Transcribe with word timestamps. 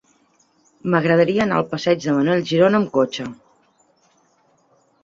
M'agradaria 0.93 1.43
anar 1.45 1.59
al 1.61 1.67
passeig 1.75 2.01
de 2.07 2.17
Manuel 2.17 2.43
Girona 2.55 2.81
amb 2.81 2.91
cotxe. 2.97 3.31